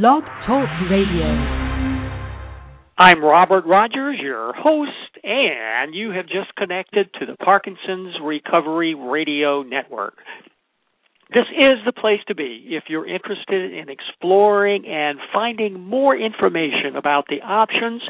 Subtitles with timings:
[0.00, 1.26] Blog Talk Radio.
[2.96, 4.90] I'm Robert Rogers, your host,
[5.22, 10.14] and you have just connected to the Parkinson's Recovery Radio Network.
[11.34, 16.96] This is the place to be if you're interested in exploring and finding more information
[16.96, 18.00] about the options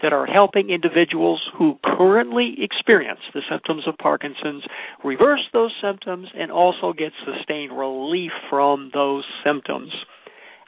[0.00, 4.62] that are helping individuals who currently experience the symptoms of Parkinson's
[5.02, 9.92] reverse those symptoms and also get sustained relief from those symptoms.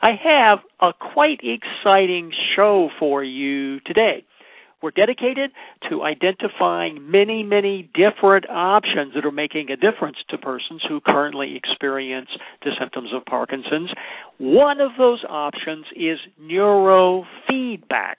[0.04, 4.22] I have a quite exciting show for you today.
[4.82, 5.50] We're dedicated
[5.88, 11.56] to identifying many, many different options that are making a difference to persons who currently
[11.56, 12.28] experience
[12.62, 13.94] the symptoms of Parkinson's.
[14.36, 18.16] One of those options is neurofeedback.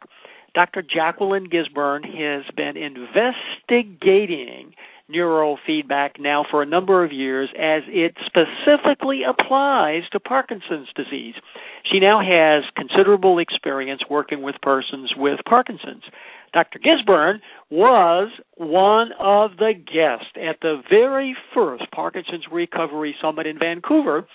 [0.56, 0.82] Dr.
[0.82, 4.74] Jaclyn Gisburne has been investigating
[5.12, 11.36] neurofeedback now for a number of years as it specifically applies to Parkinson's disease.
[11.92, 16.04] She now has considerable experience working with persons with Parkinson's.
[16.54, 16.80] Dr.
[16.80, 24.26] Gisburne was one of the guests at the very first Parkinson's Recovery Summit in Vancouver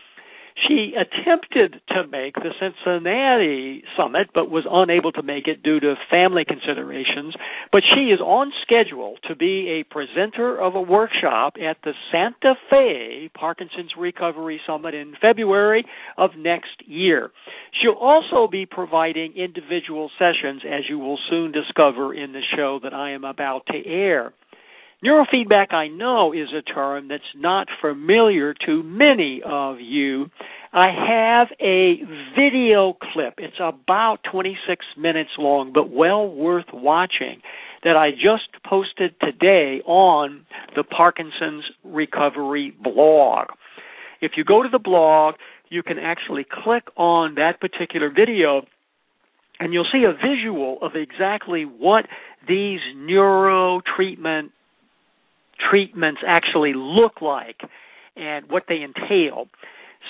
[0.67, 5.95] she attempted to make the Cincinnati summit, but was unable to make it due to
[6.11, 7.35] family considerations.
[7.73, 12.55] But she is on schedule to be a presenter of a workshop at the Santa
[12.69, 15.85] Fe Parkinson's Recovery Summit in February
[16.19, 17.31] of next year.
[17.81, 22.95] She'll also be providing individual sessions, as you will soon discover in the show that
[22.95, 24.33] I am about to air.
[25.05, 30.31] Neurofeedback, I know, is a term that's not familiar to many of you.
[30.75, 32.03] I have a
[32.39, 33.35] video clip.
[33.39, 37.41] It's about 26 minutes long, but well worth watching
[37.83, 40.45] that I just posted today on
[40.77, 43.49] the Parkinson's Recovery blog.
[44.21, 45.37] If you go to the blog,
[45.71, 48.67] you can actually click on that particular video
[49.59, 52.05] and you'll see a visual of exactly what
[52.47, 54.53] these neuro treatment
[55.71, 57.61] treatments actually look like
[58.17, 59.49] and what they entail.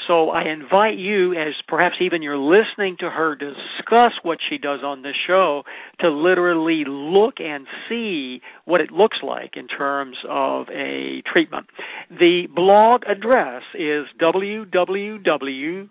[0.07, 4.81] So I invite you, as perhaps even you're listening to her discuss what she does
[4.85, 5.65] on this show,
[6.01, 11.67] to literally look and see what it looks like in terms of a treatment.
[12.09, 15.87] The blog address is www.blog,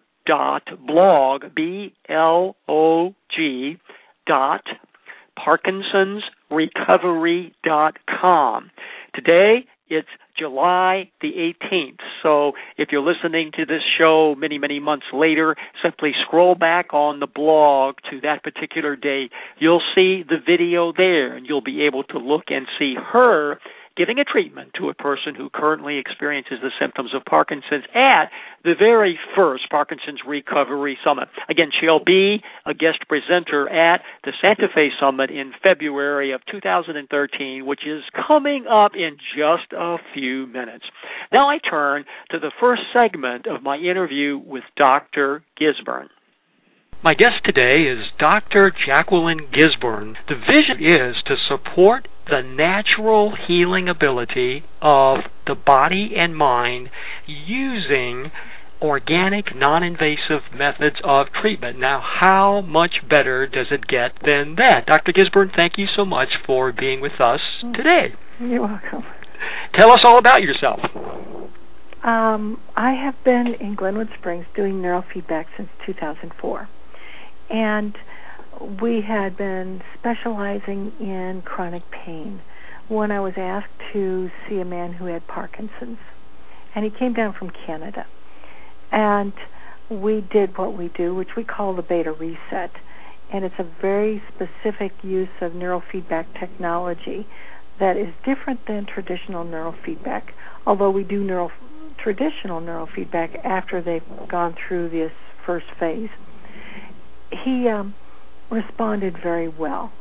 [1.56, 2.58] B-L-O-G,
[4.28, 4.64] dot.
[9.14, 12.00] Today, it's July the 18th.
[12.22, 17.20] So if you're listening to this show many, many months later, simply scroll back on
[17.20, 19.30] the blog to that particular day.
[19.58, 23.59] You'll see the video there and you'll be able to look and see her
[23.97, 28.30] giving a treatment to a person who currently experiences the symptoms of Parkinson's at
[28.64, 31.30] the very first Parkinson's Recovery Summit.
[31.50, 37.66] Again, she'll be a guest presenter at the Santa Fe Summit in February of 2013,
[37.66, 40.86] which is coming up in just a few minutes.
[41.31, 45.44] Now I turn to the first segment of my interview with Dr.
[45.59, 46.09] Gisburne.
[47.02, 48.74] My guest today is Dr.
[48.86, 50.16] Jaclyn Gisburne.
[50.28, 56.90] The vision is to support the natural healing ability of the body and mind
[57.26, 58.31] using
[58.81, 61.79] organic, non invasive methods of treatment.
[61.79, 64.85] Now, how much better does it get than that?
[64.85, 65.12] Dr.
[65.12, 67.41] Gisburne, thank you so much for being with us
[67.75, 68.13] today.
[68.40, 69.03] You're welcome.
[69.73, 70.79] Tell us all about yourself.
[72.03, 76.69] Um, I have been in Glenwood Springs doing neurofeedback since 2004
[77.50, 77.97] and
[78.81, 82.41] we had been specializing in chronic pain
[82.88, 86.00] when I was asked to see a man who had Parkinson's.
[86.75, 88.06] And he came down from Canada.
[88.92, 89.34] And
[89.90, 92.72] we did what we do, which we call the beta reset.
[93.32, 97.28] And it's a very specific use of neurofeedback technology
[97.80, 100.24] that is different than traditional neurofeedback,
[100.66, 101.24] although we do
[102.04, 105.12] traditional neurofeedback after they've gone through this
[105.46, 106.10] first phase
[107.44, 107.94] he um,
[108.50, 109.92] responded very well.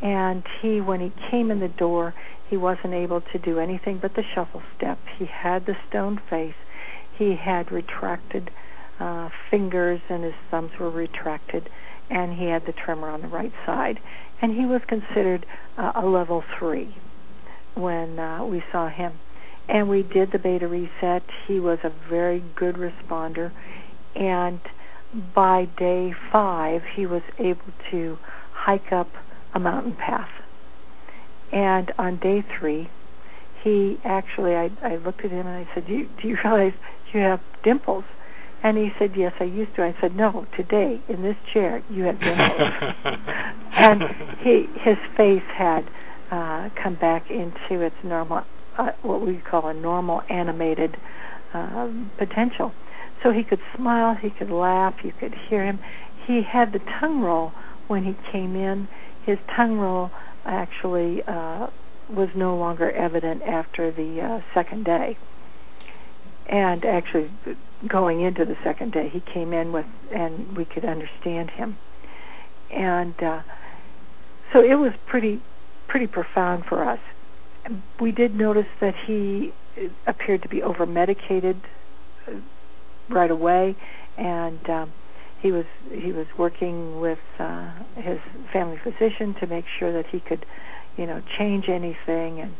[0.00, 2.14] And he, when he came in the door,
[2.48, 4.98] he wasn't able to do anything but the shuffle step.
[5.18, 6.54] He had the stone face.
[7.18, 8.50] He had retracted
[9.00, 11.68] uh, fingers, and his thumbs were retracted,
[12.10, 13.98] and he had the tremor on the right side.
[14.40, 15.44] And he was considered
[15.76, 16.96] uh, a level three
[17.74, 19.12] when uh, we saw him.
[19.68, 21.22] And we did the beta reset.
[21.46, 23.52] He was a very good responder,
[24.14, 24.60] and
[25.34, 28.18] by day five, he was able to
[28.52, 29.08] hike up
[29.54, 30.28] a mountain path.
[31.52, 32.90] And on day three,
[33.64, 36.74] he actually, I, I looked at him and I said, do you, do you realize
[37.12, 38.04] you have dimples?
[38.62, 42.04] And he said, "Yes, I used to." I said, "No, today in this chair you
[42.04, 42.60] have dimples."
[43.76, 44.02] and
[44.42, 45.88] he his face had
[46.30, 48.42] uh, come back into its normal,
[48.78, 50.96] uh, what we call a normal animated
[51.54, 51.88] uh,
[52.18, 52.72] potential.
[53.22, 55.80] So he could smile, he could laugh, you could hear him.
[56.26, 57.52] He had the tongue roll
[57.88, 58.88] when he came in.
[59.24, 60.10] His tongue roll
[60.44, 61.68] actually uh,
[62.10, 65.16] was no longer evident after the uh, second day.
[66.48, 67.30] And actually,
[67.86, 69.84] going into the second day, he came in with,
[70.14, 71.76] and we could understand him.
[72.74, 73.42] And uh,
[74.52, 75.42] so it was pretty,
[75.88, 77.00] pretty profound for us.
[78.00, 79.52] We did notice that he
[80.06, 81.60] appeared to be over medicated
[82.26, 82.32] uh,
[83.10, 83.76] right away,
[84.16, 84.92] and um,
[85.42, 88.18] he was he was working with uh, his
[88.52, 90.44] family physician to make sure that he could,
[90.96, 92.54] you know, change anything and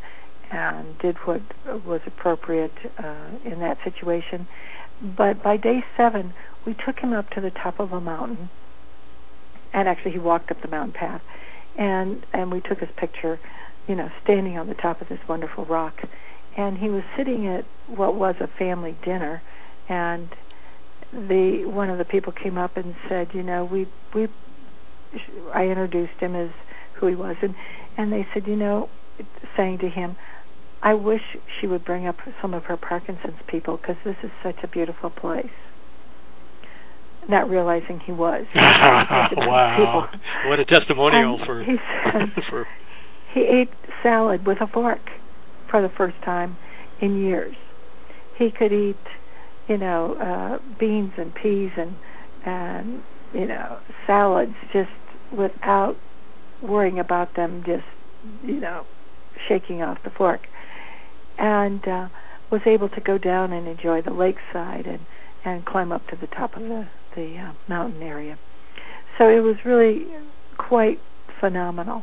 [0.51, 1.43] and did what
[1.87, 4.47] was appropriate uh, in that situation.
[5.17, 6.35] But by day seven,
[6.67, 8.51] we took him up to the top of a mountain,
[9.73, 11.23] and actually he walked up the mountain path,
[11.77, 13.39] and and we took his picture,
[13.87, 15.95] you know, standing on the top of this wonderful rock,
[16.57, 19.43] and he was sitting at what was a family dinner,
[19.89, 20.29] and
[21.13, 24.29] the one of the people came up and said, you know, we we
[25.55, 26.51] I introduced him as
[26.95, 27.55] who he was, and
[27.97, 28.89] and they said, you know,
[29.57, 30.17] saying to him,
[30.83, 31.21] I wish
[31.61, 35.11] she would bring up some of her Parkinson's people because this is such a beautiful
[35.11, 35.47] place.
[37.29, 38.47] Not realizing he was.
[38.55, 40.09] wow!
[40.47, 41.63] What a testimonial for.
[41.63, 41.77] He,
[42.51, 42.67] for
[43.35, 43.71] he ate
[44.03, 45.01] salad with a fork
[45.71, 46.57] for the first time
[47.03, 47.55] in years.
[48.39, 48.97] He could eat
[49.69, 51.95] you know, uh, beans and peas and
[52.45, 53.03] and
[53.35, 54.91] you know salads just
[55.37, 55.97] without
[56.63, 57.85] worrying about them just
[58.43, 58.85] you know
[59.49, 60.41] shaking off the fork
[61.39, 62.09] and uh
[62.51, 65.01] was able to go down and enjoy the lakeside and
[65.45, 68.39] and climb up to the top of the the uh, mountain area.
[69.17, 70.07] So it was really
[70.57, 70.99] quite
[71.41, 72.03] phenomenal.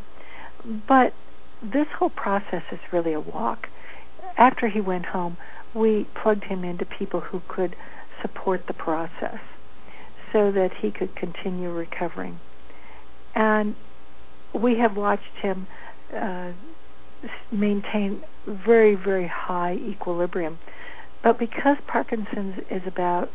[0.88, 1.14] But
[1.62, 3.68] this whole process is really a walk.
[4.38, 5.38] After he went home
[5.76, 7.76] we plugged him into people who could
[8.22, 9.40] support the process
[10.32, 12.40] so that he could continue recovering.
[13.36, 13.76] And
[14.54, 15.68] we have watched him
[16.16, 16.54] uh,
[17.52, 20.60] maintain very, very high equilibrium.
[21.24, 23.30] But because Parkinson's is about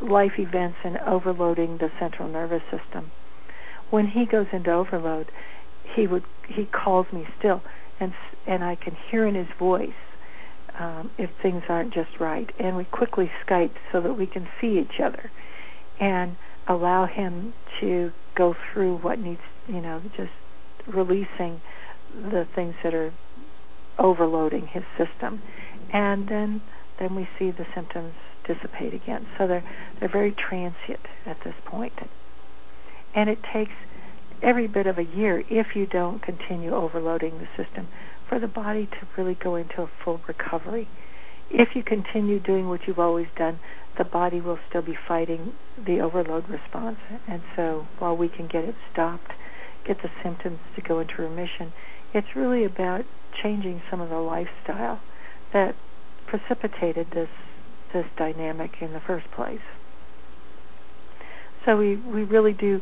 [0.00, 3.10] life events and overloading the central nervous system,
[3.90, 5.30] when he goes into overload,
[5.94, 7.62] he would he calls me still,
[8.00, 8.12] and
[8.46, 9.90] and I can hear in his voice
[10.78, 12.50] um, if things aren't just right.
[12.58, 15.30] And we quickly Skype so that we can see each other
[16.00, 16.36] and
[16.66, 20.30] allow him to go through what needs, you know, just
[20.86, 21.60] releasing
[22.14, 23.12] the things that are
[23.98, 25.42] overloading his system.
[25.92, 26.62] And then
[26.98, 28.14] then we see the symptoms
[28.46, 29.26] dissipate again.
[29.36, 29.64] So they're
[30.00, 31.54] they're very transient at this.
[33.14, 33.72] And it takes
[34.42, 37.88] every bit of a year if you don't continue overloading the system
[38.28, 40.88] for the body to really go into a full recovery.
[41.50, 43.58] If you continue doing what you've always done,
[43.96, 45.52] the body will still be fighting
[45.86, 46.98] the overload response.
[47.26, 49.32] And so while we can get it stopped,
[49.86, 51.72] get the symptoms to go into remission,
[52.14, 53.02] it's really about
[53.42, 55.00] changing some of the lifestyle
[55.52, 55.74] that
[56.26, 57.28] precipitated this
[57.92, 59.60] this dynamic in the first place.
[61.64, 62.80] So we, we really do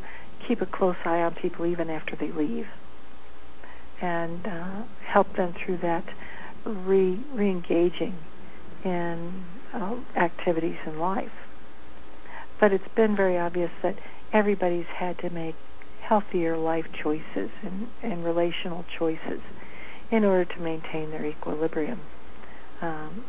[0.48, 2.66] keep a close eye on people even after they leave
[4.02, 6.04] and uh, help them through that
[6.64, 8.16] re re-engaging
[8.84, 11.30] in uh, activities in life.
[12.60, 13.96] But it's been very obvious that
[14.32, 15.54] everybody's had to make
[16.08, 19.40] healthier life choices and, and relational choices
[20.10, 22.00] in order to maintain their equilibrium
[22.80, 23.24] um,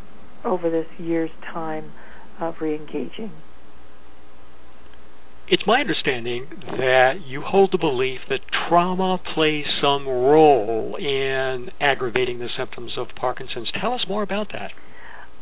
[0.46, 1.92] over this year's time
[2.40, 3.32] of re-engaging.
[5.50, 12.40] It's my understanding that you hold the belief that trauma plays some role in aggravating
[12.40, 13.72] the symptoms of Parkinson's.
[13.80, 14.72] Tell us more about that.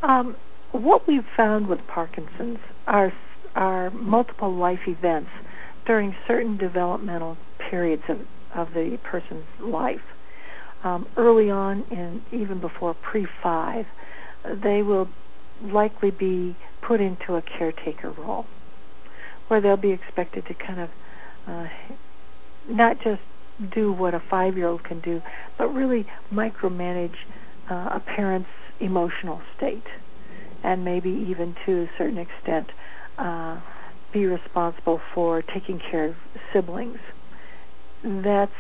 [0.08, 0.36] Um,
[0.72, 3.12] what we've found with Parkinson's are
[3.56, 5.30] are multiple life events
[5.86, 7.38] during certain developmental
[7.70, 8.18] periods of,
[8.56, 10.00] of the person's life.
[10.84, 13.86] Um, early on, and even before pre five,
[14.64, 15.08] they will
[15.64, 16.56] likely be
[16.88, 18.46] put into a caretaker role
[19.48, 20.90] where they'll be expected to kind of
[21.48, 21.66] uh,
[22.70, 23.22] not just
[23.74, 25.22] do what a five year old can do,
[25.58, 27.16] but really micromanage
[27.70, 28.50] uh, a parent's
[28.80, 29.86] emotional state,
[30.64, 32.68] and maybe even to a certain extent
[33.18, 33.60] uh,
[34.16, 36.16] be responsible for taking care of
[36.54, 36.98] siblings.
[38.04, 38.52] That's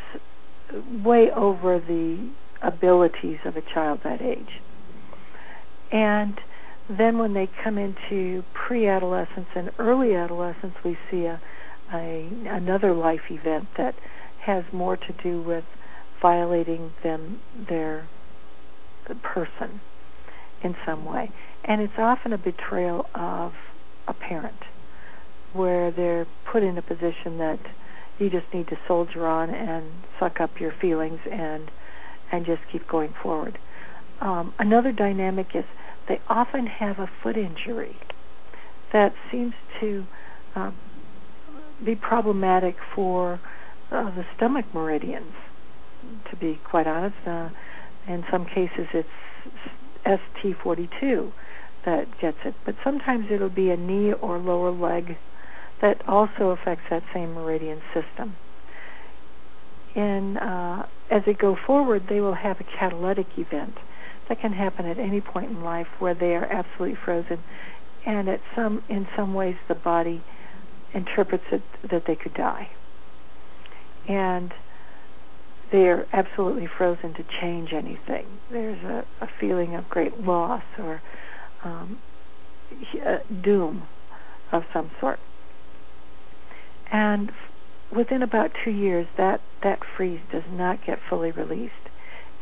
[1.03, 2.29] way over the
[2.61, 4.61] abilities of a child that age.
[5.91, 6.35] And
[6.89, 11.41] then when they come into pre-adolescence and early adolescence, we see a,
[11.93, 13.95] a another life event that
[14.45, 15.63] has more to do with
[16.21, 18.07] violating them their
[19.23, 19.79] person
[20.63, 21.31] in some way,
[21.63, 23.51] and it's often a betrayal of
[24.07, 24.57] a parent,
[25.55, 27.59] where they're put in a position that
[28.19, 29.85] you just need to soldier on and
[30.19, 31.71] suck up your feelings and
[32.31, 33.57] and just keep going forward.
[34.19, 35.63] Um, another dynamic is
[36.07, 37.99] they often have a foot injury
[38.93, 40.05] that seems to
[40.55, 40.71] uh,
[41.85, 43.39] be problematic for
[43.91, 45.33] uh, the stomach meridians.
[46.31, 47.49] To be quite honest, uh,
[48.07, 49.09] in some cases it's
[50.05, 51.31] ST42
[51.85, 55.17] that gets it, but sometimes it'll be a knee or lower leg
[55.81, 58.35] that also affects that same meridian system.
[59.95, 63.75] And uh, as they go forward, they will have a catalytic event
[64.27, 67.39] that can happen at any point in life where they are absolutely frozen,
[68.05, 70.23] and at some in some ways the body
[70.93, 72.67] interprets it that they could die,
[74.07, 74.51] and
[75.71, 78.25] they are absolutely frozen to change anything.
[78.51, 81.01] There's a, a feeling of great loss or
[81.63, 81.99] um,
[83.43, 83.83] doom
[84.51, 85.19] of some sort,
[86.91, 87.31] and
[87.95, 91.73] within about two years, that that freeze does not get fully released,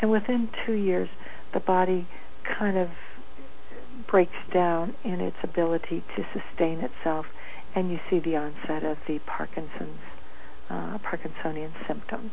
[0.01, 1.09] and within two years
[1.53, 2.07] the body
[2.57, 2.89] kind of
[4.09, 7.25] breaks down in its ability to sustain itself,
[7.75, 9.99] and you see the onset of the Parkinson's
[10.69, 12.31] uh, Parkinsonian symptoms.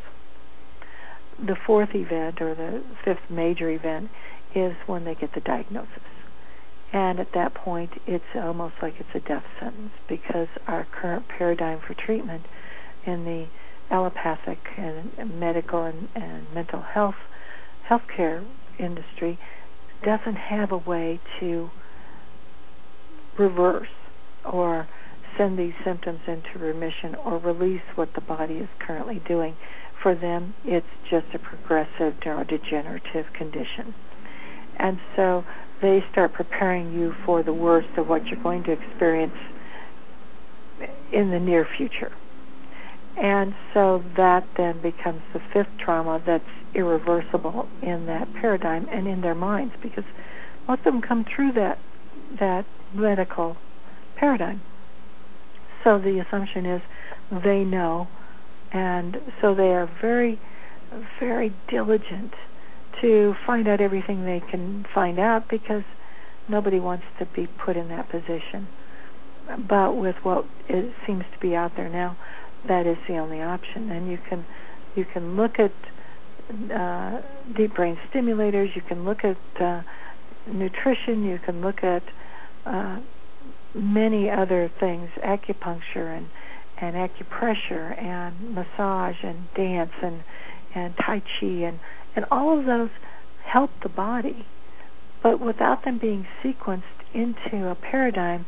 [1.38, 4.10] The fourth event, or the fifth major event,
[4.54, 6.02] is when they get the diagnosis.
[6.92, 11.80] And at that point, it's almost like it's a death sentence because our current paradigm
[11.86, 12.44] for treatment
[13.06, 13.46] in the
[13.90, 17.14] allopathic and medical and, and mental health
[17.88, 18.46] healthcare
[18.78, 19.38] industry
[20.04, 21.68] doesn't have a way to
[23.38, 23.88] reverse
[24.44, 24.88] or
[25.36, 29.56] send these symptoms into remission or release what the body is currently doing.
[30.02, 33.94] For them, it's just a progressive neurodegenerative condition.
[34.78, 35.44] And so
[35.82, 39.34] they start preparing you for the worst of what you're going to experience
[41.12, 42.12] in the near future.
[43.16, 46.44] And so that then becomes the fifth trauma that's
[46.74, 50.04] irreversible in that paradigm and in their minds because
[50.68, 51.78] most of them come through that
[52.38, 53.56] that medical
[54.16, 54.62] paradigm.
[55.82, 56.80] So the assumption is
[57.44, 58.06] they know
[58.72, 60.40] and so they are very
[61.18, 62.32] very diligent
[63.00, 65.82] to find out everything they can find out because
[66.48, 68.68] nobody wants to be put in that position.
[69.68, 72.16] But with what it seems to be out there now,
[72.68, 73.90] that is the only option.
[73.90, 74.44] And you can
[74.94, 75.72] you can look at
[76.72, 77.22] uh,
[77.56, 78.74] deep brain stimulators.
[78.74, 79.82] You can look at uh,
[80.46, 81.24] nutrition.
[81.24, 82.02] You can look at
[82.66, 83.00] uh,
[83.74, 86.26] many other things, acupuncture and
[86.80, 90.22] and acupressure and massage and dance and
[90.74, 91.80] and tai chi and
[92.14, 92.90] and all of those
[93.44, 94.46] help the body,
[95.22, 96.82] but without them being sequenced
[97.14, 98.46] into a paradigm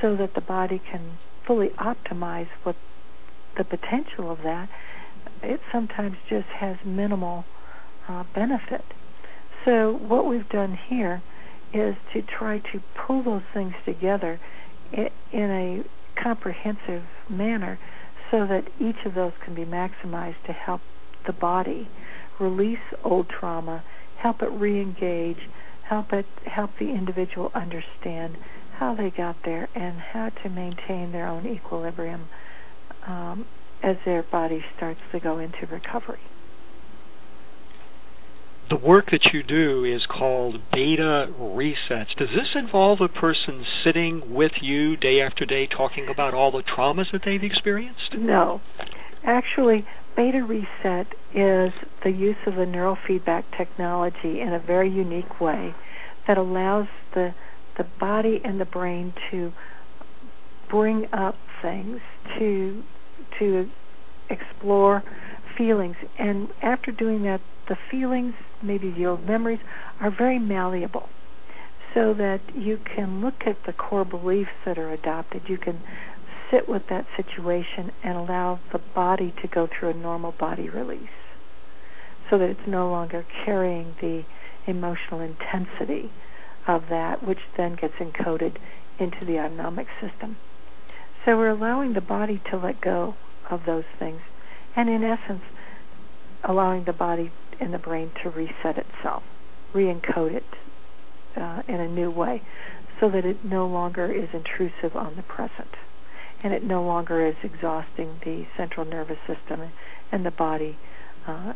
[0.00, 2.76] so that the body can fully optimize what
[3.56, 4.68] the potential of that,
[5.42, 7.44] it sometimes just has minimal
[8.08, 8.84] uh, benefit.
[9.64, 11.22] So what we've done here
[11.72, 14.40] is to try to pull those things together
[14.92, 15.82] in a
[16.22, 17.78] comprehensive manner
[18.30, 20.80] so that each of those can be maximized to help
[21.26, 21.88] the body
[22.40, 23.84] release old trauma,
[24.20, 25.48] help it re-engage,
[25.88, 28.36] help it help the individual understand
[28.78, 32.28] how they got there and how to maintain their own equilibrium
[33.06, 33.46] um,
[33.82, 36.20] as their body starts to go into recovery.
[38.70, 42.16] The work that you do is called beta resets.
[42.16, 46.62] Does this involve a person sitting with you day after day talking about all the
[46.62, 48.16] traumas that they've experienced?
[48.16, 48.62] No.
[49.22, 49.84] Actually,
[50.16, 51.72] beta reset is
[52.04, 55.74] the use of the neurofeedback technology in a very unique way
[56.26, 57.34] that allows the
[57.76, 59.52] the body and the brain to
[60.70, 61.98] bring up things
[62.38, 62.82] to
[63.38, 63.68] to
[64.30, 65.02] explore
[65.58, 65.96] feelings.
[66.18, 69.60] And after doing that, the feelings, maybe the old memories,
[70.00, 71.08] are very malleable
[71.94, 75.42] so that you can look at the core beliefs that are adopted.
[75.48, 75.80] You can
[76.50, 81.08] sit with that situation and allow the body to go through a normal body release
[82.30, 84.22] so that it's no longer carrying the
[84.66, 86.10] emotional intensity
[86.66, 88.56] of that, which then gets encoded
[88.98, 90.36] into the autonomic system.
[91.24, 93.14] So we're allowing the body to let go
[93.50, 94.20] of those things,
[94.76, 95.42] and in essence,
[96.42, 99.22] allowing the body and the brain to reset itself,
[99.74, 100.44] re encode it
[101.36, 102.42] uh, in a new way,
[103.00, 105.68] so that it no longer is intrusive on the present
[106.44, 109.72] and it no longer is exhausting the central nervous system
[110.12, 110.76] and the body
[111.26, 111.54] uh,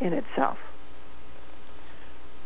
[0.00, 0.58] in itself.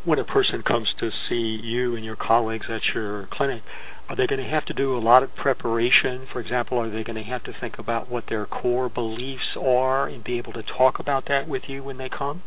[0.05, 3.62] When a person comes to see you and your colleagues at your clinic,
[4.09, 6.27] are they going to have to do a lot of preparation?
[6.33, 10.09] For example, are they going to have to think about what their core beliefs are
[10.09, 12.43] and be able to talk about that with you when they come?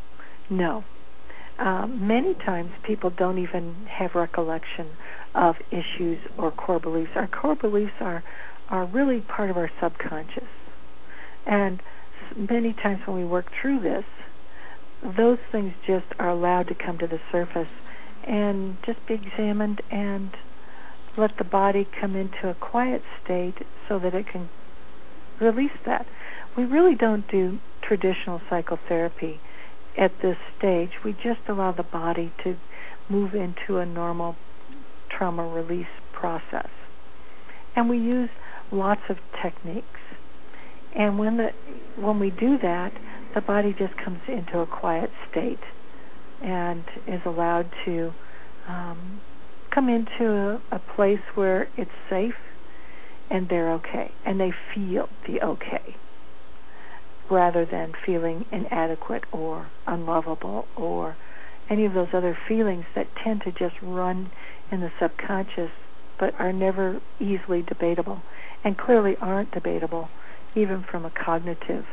[0.49, 0.85] No.
[1.59, 4.87] Uh, many times people don't even have recollection
[5.35, 7.11] of issues or core beliefs.
[7.15, 8.23] Our core beliefs are
[8.71, 10.49] are really part of our subconscious.
[11.45, 11.81] And
[12.35, 14.05] many times when we work through this,
[15.17, 17.67] those things just are allowed to come to the surface
[18.25, 20.31] and just be examined and
[21.17, 23.55] let the body come into a quiet state
[23.89, 24.49] so that it can
[25.41, 26.05] release that.
[26.55, 29.41] We really don't do traditional psychotherapy
[29.97, 30.91] at this stage.
[31.03, 32.55] We just allow the body to
[33.09, 34.35] move into a normal
[35.09, 36.69] trauma release process.
[37.75, 38.29] And we use
[38.71, 39.87] lots of techniques.
[40.95, 41.49] And when the
[41.97, 42.91] when we do that,
[43.33, 45.59] the body just comes into a quiet state
[46.43, 48.11] and is allowed to
[48.67, 49.21] um,
[49.73, 52.33] come into a, a place where it's safe
[53.29, 55.95] and they're okay and they feel the okay
[57.29, 61.15] rather than feeling inadequate or unlovable or
[61.69, 64.29] any of those other feelings that tend to just run
[64.71, 65.71] in the subconscious
[66.19, 68.21] but are never easily debatable
[68.63, 70.09] and clearly aren't debatable
[70.55, 71.85] even from a cognitive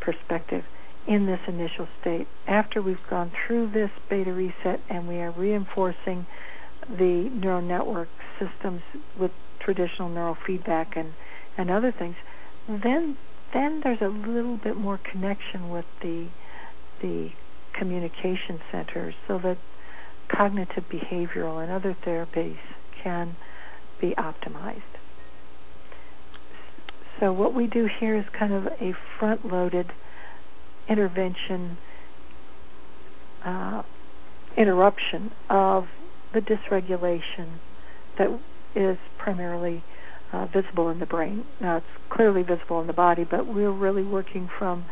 [0.00, 0.64] perspective
[1.06, 2.26] in this initial state.
[2.46, 6.26] After we've gone through this beta reset and we are reinforcing
[6.88, 8.82] the neural network systems
[9.18, 9.30] with
[9.60, 11.12] traditional neurofeedback and,
[11.56, 12.16] and other things,
[12.68, 13.16] then
[13.54, 16.28] then there's a little bit more connection with the
[17.00, 17.30] the
[17.78, 19.56] communication centers so that
[20.30, 22.58] cognitive behavioral and other therapies
[23.02, 23.36] can
[24.00, 24.97] be optimized.
[27.20, 29.92] So what we do here is kind of a front-loaded
[30.88, 31.78] intervention
[33.44, 33.82] uh,
[34.56, 35.84] interruption of
[36.34, 37.58] the dysregulation
[38.18, 38.40] that
[38.74, 39.82] is primarily
[40.32, 41.44] uh, visible in the brain.
[41.60, 44.84] Now it's clearly visible in the body, but we're really working from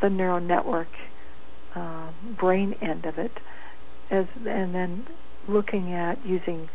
[0.00, 0.88] the neural network
[1.74, 3.32] uh, brain end of it,
[4.10, 5.06] as and then
[5.48, 6.68] looking at using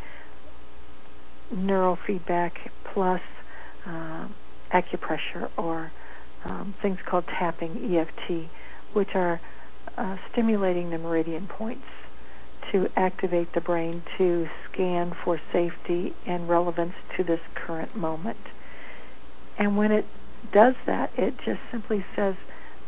[1.54, 2.52] neurofeedback
[2.92, 3.20] plus
[3.86, 4.28] uh,
[4.72, 5.92] acupressure or
[6.44, 8.50] um, things called tapping EFT,
[8.94, 9.40] which are
[9.96, 11.84] uh, stimulating the meridian points
[12.72, 18.36] to activate the brain to scan for safety and relevance to this current moment.
[19.58, 20.06] And when it
[20.52, 22.34] does that, it just simply says,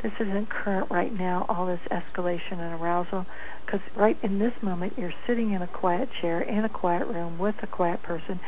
[0.02, 3.24] this isn't current right now, all this escalation and arousal,
[3.64, 7.38] because right in this moment you're sitting in a quiet chair in a quiet room
[7.38, 8.38] with a quiet person,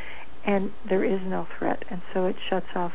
[0.47, 2.93] and there is no threat, and so it shuts off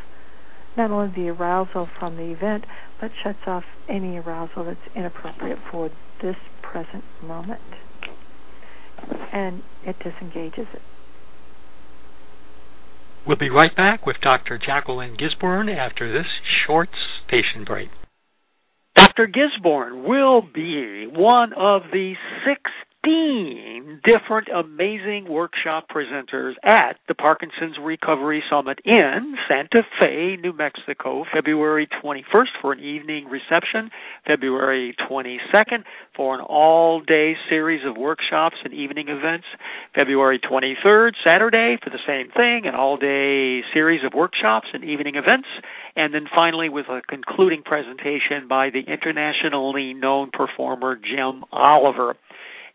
[0.78, 2.66] not only the arousal from the event,
[3.00, 5.90] but shuts off any arousal that's inappropriate for
[6.22, 7.62] this present moment.
[9.34, 10.82] And it disengages it.
[13.28, 14.60] We'll be right back with Dr.
[14.60, 16.28] Jaclyn Gisburne after this
[16.66, 16.90] short
[17.28, 17.90] station break.
[18.96, 19.28] Dr.
[19.28, 22.14] Gisburne will be one of the
[22.46, 22.62] six
[23.04, 31.24] 15 different amazing workshop presenters at the Parkinson's Recovery Summit in Santa Fe, New Mexico,
[31.34, 33.90] February 21st for an evening reception,
[34.28, 35.84] February 22nd
[36.16, 39.46] for an all day series of workshops and evening events,
[39.96, 45.16] February 23rd, Saturday, for the same thing, an all day series of workshops and evening
[45.16, 45.48] events,
[45.96, 52.16] and then finally with a concluding presentation by the internationally known performer Jim Oliver.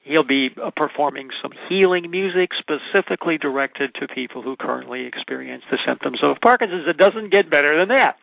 [0.07, 5.79] He'll be uh, performing some healing music specifically directed to people who currently experience the
[5.87, 6.87] symptoms of Parkinson's.
[6.87, 8.17] It doesn't get better than that.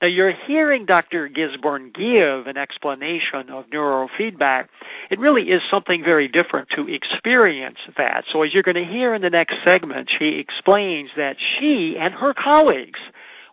[0.00, 1.28] Now, you're hearing Dr.
[1.28, 4.68] Gisburne give an explanation of neurofeedback.
[5.10, 8.24] It really is something very different to experience that.
[8.32, 12.12] So, as you're going to hear in the next segment, she explains that she and
[12.14, 13.00] her colleagues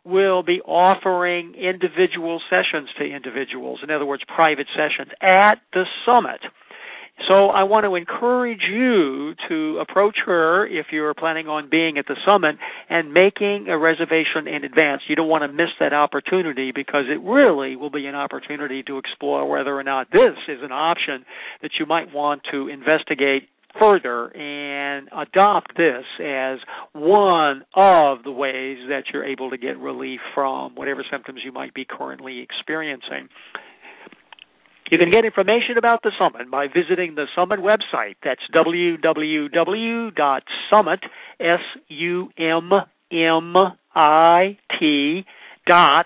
[0.05, 6.41] will be offering individual sessions to individuals, in other words, private sessions at the summit.
[7.27, 12.05] So I want to encourage you to approach her if you're planning on being at
[12.07, 12.55] the summit
[12.89, 15.03] and making a reservation in advance.
[15.07, 18.97] You don't want to miss that opportunity because it really will be an opportunity to
[18.97, 21.23] explore whether or not this is an option
[21.61, 23.47] that you might want to investigate
[23.79, 26.59] further and adopt this as
[26.93, 31.73] one of the ways that you're able to get relief from whatever symptoms you might
[31.73, 33.29] be currently experiencing
[34.93, 38.17] You can get information about the summit by visiting the summit website.
[38.23, 38.99] That's www.summit,
[41.39, 42.85] S-U-M-M-I-T,
[45.65, 46.05] dot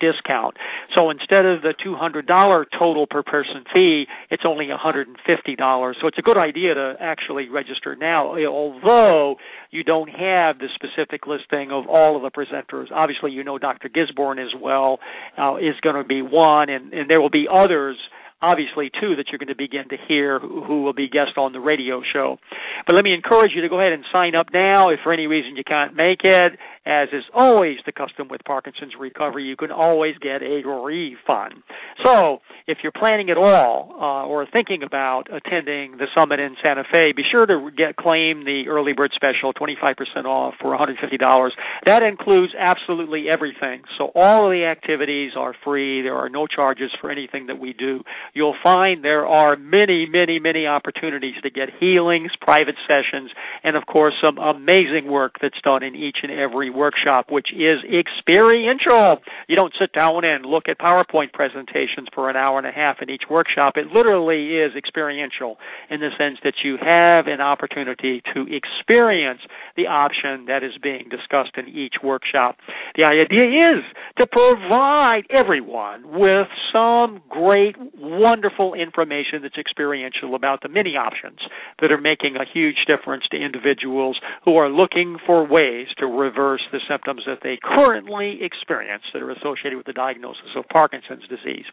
[0.01, 0.57] discount.
[0.93, 5.93] So instead of the $200 total per person fee, it's only $150.
[6.01, 9.37] So it's a good idea to actually register now, although
[9.71, 12.91] you don't have the specific listing of all of the presenters.
[12.91, 13.87] Obviously, you know Dr.
[13.87, 14.99] Gisburne as well
[15.37, 17.95] uh, is going to be one, and, and there will be others
[18.41, 21.59] obviously too that you're going to begin to hear who will be guests on the
[21.59, 22.37] radio show.
[22.85, 24.89] But let me encourage you to go ahead and sign up now.
[24.89, 26.53] If for any reason you can't make it,
[26.89, 31.61] as is always the custom with Parkinson's recovery, you can always get a refund.
[32.03, 36.83] So if you're planning at all uh, or thinking about attending the summit in Santa
[36.91, 41.49] Fe, be sure to get claim the early bird special, 25% off for $150.
[41.85, 43.83] That includes absolutely everything.
[43.97, 46.01] So all of the activities are free.
[46.01, 50.39] There are no charges for anything that we do you'll find there are many, many,
[50.39, 53.31] many opportunities to get healings, private sessions,
[53.63, 57.83] and of course some amazing work that's done in each and every workshop, which is
[57.83, 59.19] experiential.
[59.49, 62.97] You don't sit down and look at PowerPoint presentations for an hour and a half
[63.01, 63.73] in each workshop.
[63.75, 65.57] It literally is experiential
[65.89, 69.41] in the sense that you have an opportunity to experience
[69.75, 72.55] the option that is being discussed in each workshop.
[72.95, 73.83] The idea is
[74.17, 81.39] to provide everyone with some great wonderful information that's experiential about the many options
[81.81, 86.61] that are making a huge difference to individuals who are looking for ways to reverse
[86.71, 91.65] the symptoms that they currently experience that are associated with the diagnosis of Parkinson's disease.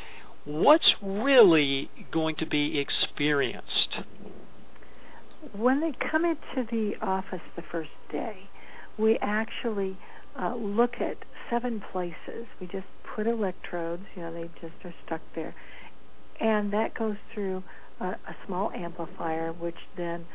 [0.45, 3.69] What's really going to be experienced?
[5.57, 8.49] When they come into the office the first day,
[8.99, 9.97] we actually
[10.41, 11.17] uh, look at
[11.51, 12.47] seven places.
[12.61, 15.55] We just put electrodes, you know, they just are stuck there.
[16.41, 17.63] And that goes through
[18.01, 20.27] a, a small amplifier, which then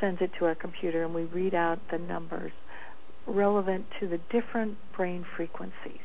[0.00, 2.52] sends it to our computer, and we read out the numbers
[3.26, 6.00] relevant to the different brain frequencies.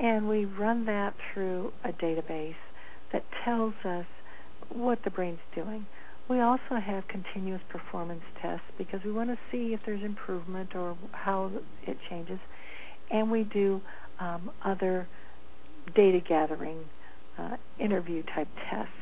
[0.00, 2.54] And we run that through a database
[3.12, 4.06] that tells us
[4.70, 5.86] what the brain's doing.
[6.28, 10.96] We also have continuous performance tests because we want to see if there's improvement or
[11.12, 11.50] how
[11.86, 12.38] it changes.
[13.10, 13.80] And we do
[14.20, 15.08] um, other
[15.96, 16.80] data gathering,
[17.38, 18.92] uh, interview type tests.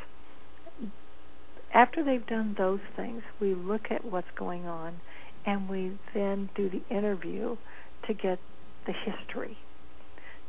[1.74, 5.00] After they've done those things, we look at what's going on
[5.44, 7.56] and we then do the interview
[8.06, 8.38] to get
[8.86, 9.56] the history,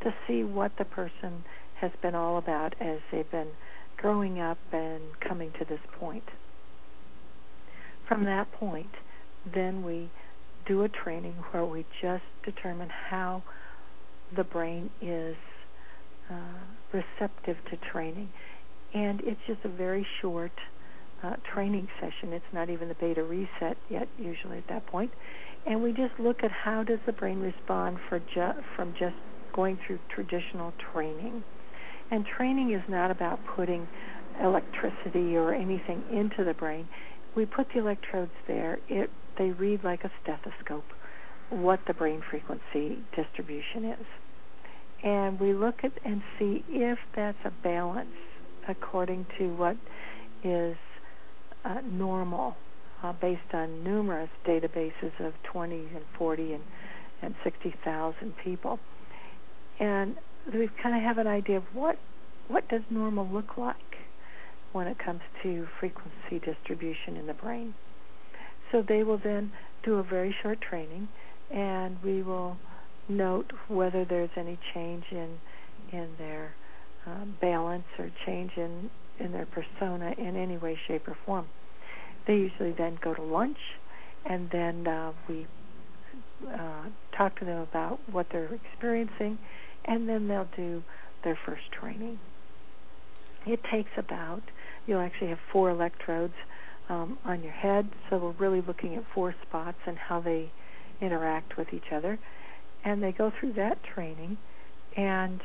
[0.03, 1.43] to see what the person
[1.79, 3.49] has been all about as they've been
[3.97, 6.23] growing up and coming to this point.
[8.07, 8.89] From that point,
[9.53, 10.09] then we
[10.67, 13.43] do a training where we just determine how
[14.35, 15.35] the brain is
[16.29, 16.59] uh,
[16.93, 18.29] receptive to training.
[18.93, 20.51] And it's just a very short
[21.23, 22.33] uh, training session.
[22.33, 25.11] It's not even the beta reset yet, usually at that point.
[25.65, 29.15] And we just look at how does the brain respond for ju- from just
[29.55, 31.43] going through traditional training.
[32.11, 33.87] And training is not about putting
[34.41, 36.87] electricity or anything into the brain
[37.37, 40.83] we put the electrodes there, it they read like a stethoscope
[41.49, 44.05] what the brain frequency distribution is.
[45.03, 48.09] And we look at and see if that's a balance
[48.67, 49.77] according to what
[50.43, 50.75] is
[51.67, 52.55] uh, normal
[53.03, 56.63] uh, based on numerous databases of 20 and 40 and,
[57.21, 58.79] and 60,000 people.
[59.79, 60.15] And
[60.53, 61.97] we kind of have an idea of what
[62.47, 63.75] what does normal look like
[64.71, 67.73] when it comes to frequency distribution in the brain.
[68.71, 69.51] So they will then
[69.83, 71.09] do a very short training,
[71.53, 72.55] and we will
[73.09, 75.37] note whether there's any change in
[75.91, 76.53] in their
[77.05, 81.47] uh, balance or change in in their persona in any way, shape, or form.
[82.27, 83.57] They usually then go to lunch,
[84.25, 85.47] and then uh, we
[86.45, 86.85] uh,
[87.17, 89.37] talk to them about what they're experiencing,
[89.85, 90.83] and then they'll do
[91.23, 92.19] their first training.
[93.45, 94.41] It takes about
[94.85, 96.33] you'll actually have four electrodes
[96.89, 100.51] um, on your head, so we're really looking at four spots and how they
[101.01, 102.19] interact with each other,
[102.83, 104.37] and they go through that training,
[104.95, 105.41] and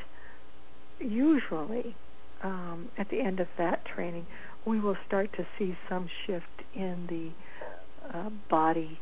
[1.00, 1.96] usually
[2.42, 4.26] um, at the end of that training,
[4.66, 8.98] we will start to see some shift in the uh, body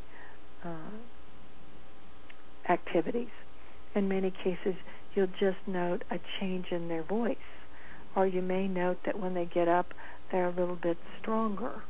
[0.64, 0.90] uh,
[2.68, 3.28] activities.
[3.94, 4.74] In many cases,
[5.14, 7.37] you'll just note a change in their voice,
[8.14, 9.87] or you may note that when they get up,
[10.30, 11.83] they're a little bit stronger,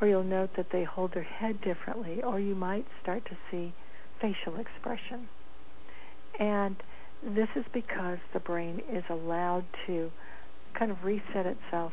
[0.00, 3.74] or you'll note that they hold their head differently, or you might start to see
[4.20, 5.28] facial expression.
[6.38, 6.76] And
[7.22, 10.10] this is because the brain is allowed to
[10.78, 11.92] kind of reset itself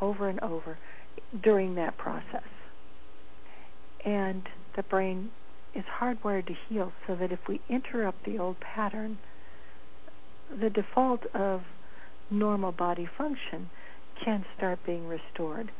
[0.00, 0.78] over and over
[1.42, 2.42] during that process.
[4.04, 4.42] And
[4.76, 5.30] the brain
[5.74, 9.18] is hardwired to heal so that if we interrupt the old pattern,
[10.60, 11.62] the default of
[12.30, 13.70] normal body function
[14.24, 15.70] can start being restored.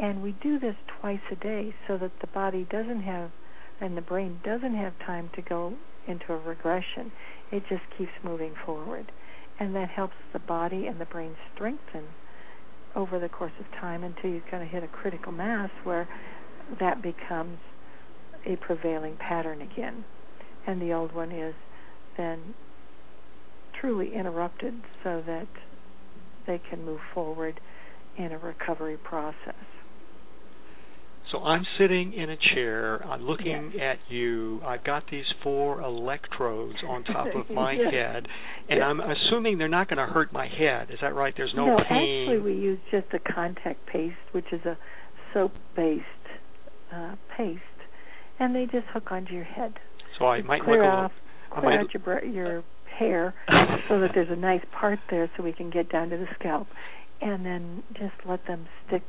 [0.00, 3.30] And we do this twice a day so that the body doesn't have
[3.80, 5.74] and the brain doesn't have time to go
[6.06, 7.10] into a regression.
[7.50, 9.10] It just keeps moving forward
[9.58, 12.04] and that helps the body and the brain strengthen
[12.96, 16.08] over the course of time until you kind of hit a critical mass where
[16.80, 17.58] that becomes
[18.46, 20.04] a prevailing pattern again,
[20.66, 21.54] and the old one is
[22.16, 22.54] then
[23.80, 25.48] truly interrupted so that
[26.46, 27.60] they can move forward
[28.18, 29.54] in a recovery process.
[31.32, 33.04] So I'm sitting in a chair.
[33.06, 33.82] I'm looking yes.
[33.82, 34.60] at you.
[34.64, 37.92] I've got these four electrodes on top of my yes.
[37.92, 38.26] head,
[38.68, 38.82] and yes.
[38.82, 40.90] I'm assuming they're not going to hurt my head.
[40.90, 41.32] Is that right?
[41.36, 42.28] There's no, no pain.
[42.28, 44.76] actually, we use just a contact paste, which is a
[45.32, 46.04] soap-based
[46.92, 47.60] uh, paste,
[48.40, 49.74] and they just hook onto your head.
[50.18, 51.12] So I might clear look off,
[51.52, 52.64] a clear might, out your your
[52.98, 53.34] hair
[53.88, 56.66] so that there's a nice part there, so we can get down to the scalp,
[57.20, 59.02] and then just let them stick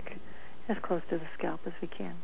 [0.70, 2.16] as close to the scalp as we can.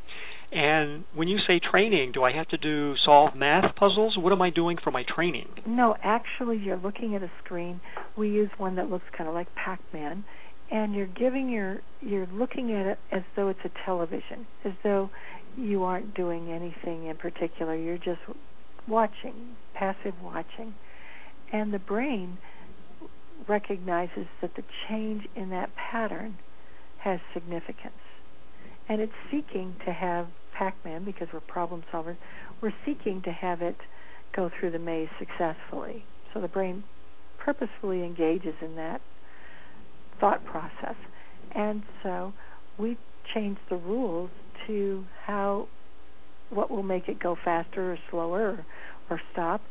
[0.52, 4.18] And when you say training, do I have to do solve math puzzles?
[4.18, 5.48] What am I doing for my training?
[5.66, 7.82] No, actually, you're looking at a screen.
[8.18, 10.24] We use one that looks kind of like Pac-Man,
[10.72, 15.10] and you're giving your you're looking at it as though it's a television, as though
[15.58, 17.76] you aren't doing anything in particular.
[17.76, 18.22] You're just
[18.88, 20.74] watching, passive watching,
[21.52, 22.38] and the brain
[23.48, 26.38] recognizes that the change in that pattern
[27.00, 27.94] has significance
[28.90, 32.18] and it's seeking to have Pac-Man because we're problem solvers.
[32.62, 33.78] We're seeking to have it
[34.36, 36.06] go through the maze successfully.
[36.34, 36.84] So the brain
[37.38, 39.02] purposefully engages in that
[40.20, 40.96] thought process,
[41.54, 42.34] and so
[42.78, 42.98] we
[43.34, 44.30] change the rules
[44.68, 45.68] to how
[46.50, 48.66] what will make it go faster or slower or,
[49.10, 49.62] or stop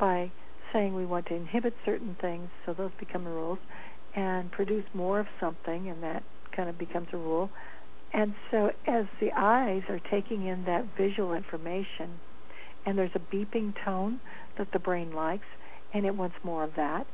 [0.00, 0.30] by
[0.72, 3.58] saying we want to inhibit certain things, so those become the rules,
[4.14, 6.22] and produce more of something, and that
[6.54, 7.50] kind of becomes a rule.
[8.12, 12.18] And so, as the eyes are taking in that visual information,
[12.86, 14.20] and there's a beeping tone
[14.56, 15.46] that the brain likes,
[15.92, 17.06] and it wants more of that,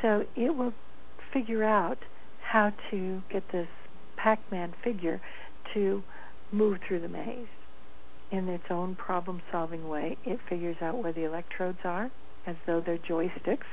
[0.00, 0.72] so it will
[1.32, 1.98] figure out
[2.42, 3.68] how to get this
[4.16, 5.20] Pac Man figure
[5.74, 6.02] to
[6.52, 7.46] move through the maze
[8.30, 10.16] in its own problem solving way.
[10.24, 12.10] It figures out where the electrodes are,
[12.46, 13.66] as though they're joysticks,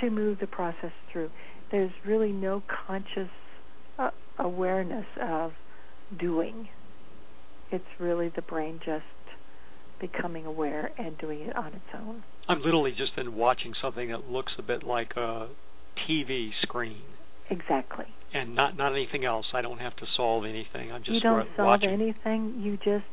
[0.00, 1.30] to move the process through.
[1.70, 3.30] There's really no conscious
[3.98, 5.52] uh, awareness of
[6.18, 6.68] doing.
[7.70, 9.04] It's really the brain just
[10.00, 12.22] becoming aware and doing it on its own.
[12.48, 15.48] I'm literally just then watching something that looks a bit like a
[16.08, 17.02] TV screen.
[17.50, 18.06] Exactly.
[18.32, 19.46] And not not anything else.
[19.52, 20.92] I don't have to solve anything.
[20.92, 21.90] I'm just you don't solve watching.
[21.90, 22.60] anything.
[22.60, 23.06] You just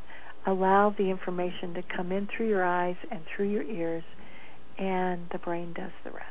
[0.45, 4.03] allow the information to come in through your eyes and through your ears,
[4.77, 6.23] and the brain does the rest.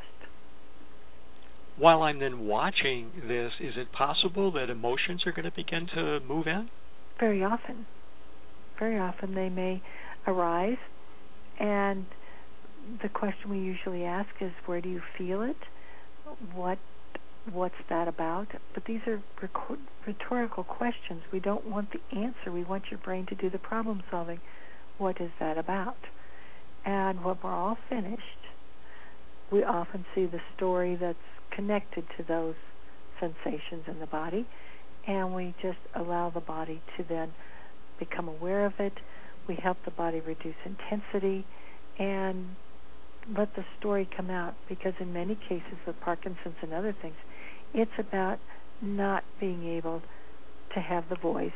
[1.77, 6.19] While I'm then watching this, is it possible that emotions are going to begin to
[6.21, 6.69] move in?
[7.19, 7.85] Very often.
[8.79, 9.83] Very often they may
[10.25, 10.77] arise,
[11.59, 12.05] and
[13.03, 15.57] the question we usually ask is where do you feel it?
[16.53, 16.79] What
[17.51, 18.47] what's that about?
[18.73, 19.21] But these are
[20.05, 21.21] rhetorical questions.
[21.31, 22.51] We don't want the answer.
[22.51, 24.39] We want your brain to do the problem solving.
[24.97, 25.97] What is that about?
[26.85, 28.21] And when we're all finished,
[29.51, 31.17] we often see the story that's
[31.51, 32.55] connected to those
[33.19, 34.45] sensations in the body,
[35.07, 37.31] and we just allow the body to then
[37.99, 38.93] become aware of it.
[39.47, 41.45] We help the body reduce intensity
[41.97, 42.55] and
[43.37, 47.15] let the story come out because in many cases with Parkinson's and other things,
[47.73, 48.39] it's about
[48.81, 50.01] not being able
[50.73, 51.51] to have the voice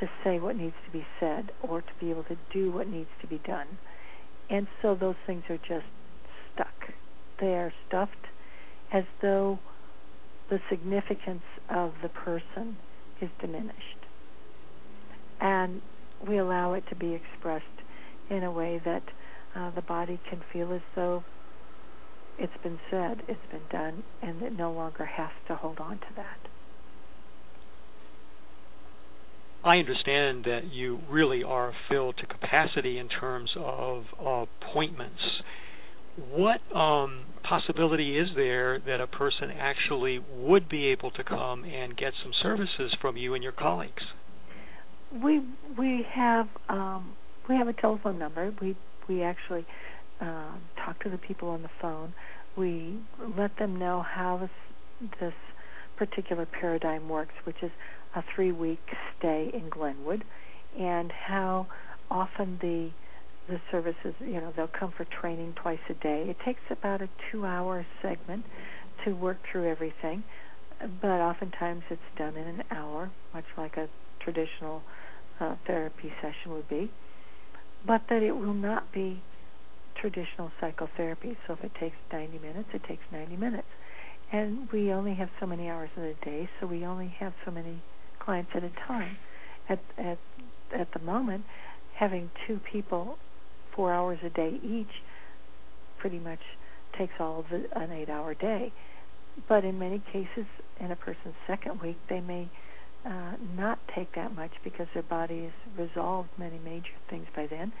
[0.00, 3.10] to say what needs to be said or to be able to do what needs
[3.20, 3.66] to be done.
[4.50, 5.86] And so those things are just
[6.52, 6.74] stuck.
[7.40, 8.12] They are stuffed
[8.92, 9.58] as though
[10.50, 12.76] the significance of the person
[13.20, 13.78] is diminished.
[15.40, 15.80] And
[16.26, 17.64] we allow it to be expressed
[18.30, 19.02] in a way that
[19.54, 21.24] uh, the body can feel as though
[22.38, 26.06] it's been said, it's been done, and it no longer has to hold on to
[26.16, 26.38] that.
[29.64, 35.20] I understand that you really are filled to capacity in terms of appointments.
[36.30, 41.96] What um, possibility is there that a person actually would be able to come and
[41.96, 44.02] get some services from you and your colleagues?
[45.22, 45.40] We
[45.78, 47.14] we have um,
[47.48, 48.52] we have a telephone number.
[48.60, 48.76] We
[49.08, 49.66] we actually
[50.24, 52.14] uh, talk to the people on the phone.
[52.56, 52.98] We
[53.36, 55.34] let them know how this this
[55.96, 57.70] particular paradigm works, which is
[58.16, 58.80] a three week
[59.18, 60.24] stay in Glenwood,
[60.78, 61.66] and how
[62.10, 62.90] often the
[63.48, 66.24] the services, you know, they'll come for training twice a day.
[66.28, 68.44] It takes about a two hour segment
[69.04, 70.24] to work through everything,
[71.02, 73.88] but oftentimes it's done in an hour, much like a
[74.20, 74.80] traditional
[75.40, 76.90] uh, therapy session would be
[77.86, 79.20] but that it will not be
[80.00, 81.36] traditional psychotherapy.
[81.46, 83.68] So if it takes 90 minutes, it takes 90 minutes.
[84.32, 87.50] And we only have so many hours in a day, so we only have so
[87.50, 87.82] many
[88.18, 89.16] clients at a time.
[89.68, 90.18] At at
[90.74, 91.44] at the moment,
[91.94, 93.16] having two people,
[93.76, 95.02] four hours a day each,
[95.98, 96.40] pretty much
[96.98, 98.72] takes all of the, an eight-hour day.
[99.48, 100.46] But in many cases,
[100.80, 102.48] in a person's second week, they may
[103.06, 105.52] uh, not take that much because their body has
[105.88, 107.72] resolved many major things by then.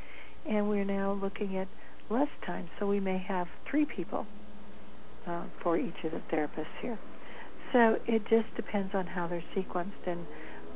[0.48, 1.68] And we're now looking at
[2.10, 4.26] less time, so we may have three people
[5.26, 6.98] uh, for each of the therapists here.
[7.72, 10.26] So it just depends on how they're sequenced, and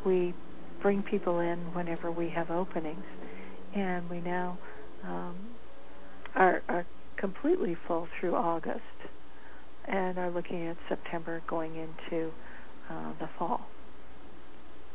[0.04, 0.34] we
[0.82, 3.04] bring people in whenever we have openings.
[3.74, 4.58] And we now
[5.04, 5.36] um,
[6.34, 6.86] are, are
[7.18, 8.80] completely full through August
[9.86, 12.30] and are looking at September going into
[12.90, 13.66] uh, the fall.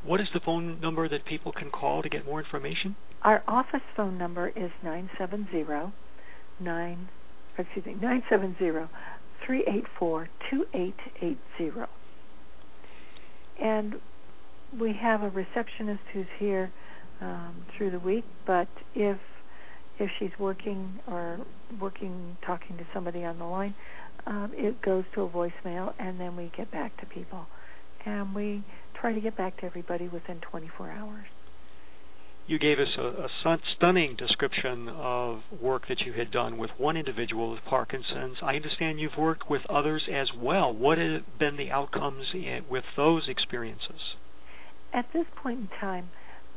[0.04, 2.96] What is the phone number that people can call to get more information?
[3.22, 5.93] Our office phone number is nine seven zero
[6.60, 7.10] nine
[7.58, 8.89] excuse me nine seven zero
[9.46, 11.88] three eight four two eight eight zero.
[13.62, 13.96] And
[14.80, 16.72] we have a receptionist who's here
[17.22, 19.18] um, through the week, but if
[20.00, 21.39] if she's working or
[21.80, 23.76] working talking to somebody on the line,
[24.26, 27.46] um, it goes to a voicemail, and then we get back to people,
[28.06, 28.63] and we
[29.00, 31.26] try to get back to everybody within 24 hours.
[32.46, 36.98] You gave us a, a stunning description of work that you had done with one
[36.98, 38.38] individual with Parkinson's.
[38.42, 40.74] I understand you've worked with others as well.
[40.74, 42.26] What have been the outcomes
[42.70, 44.18] with those experiences?
[44.94, 46.10] At this point in time,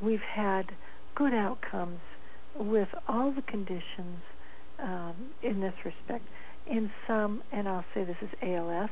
[0.02, 0.72] we've had
[1.14, 2.00] good outcomes
[2.58, 4.18] with all the conditions
[4.82, 6.24] um, in this respect.
[6.66, 8.90] In some, and I'll say this is ALS,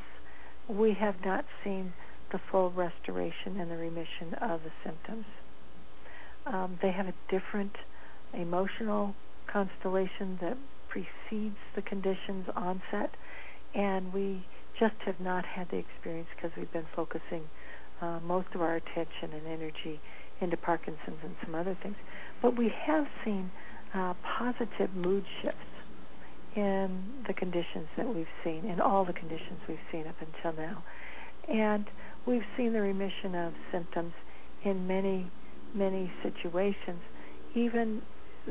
[0.69, 1.93] we have not seen
[2.31, 5.25] the full restoration and the remission of the symptoms.
[6.45, 7.73] Um, they have a different
[8.33, 9.15] emotional
[9.51, 10.57] constellation that
[10.89, 13.11] precedes the condition's onset,
[13.73, 14.45] and we
[14.79, 17.43] just have not had the experience because we've been focusing
[18.01, 19.99] uh, most of our attention and energy
[20.41, 21.95] into Parkinson's and some other things.
[22.41, 23.51] But we have seen
[23.93, 25.57] uh, positive mood shifts
[26.55, 30.83] in the conditions that we've seen, in all the conditions we've seen up until now.
[31.49, 31.85] And
[32.25, 34.13] we've seen the remission of symptoms
[34.63, 35.29] in many,
[35.75, 37.01] many situations,
[37.53, 38.01] even